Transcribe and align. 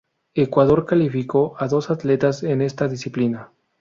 Ecuador 0.33 0.87
calificó 0.87 1.53
a 1.59 1.67
dos 1.67 1.91
atletas 1.91 2.41
en 2.41 2.63
esta 2.63 2.87
disciplina. 2.87 3.51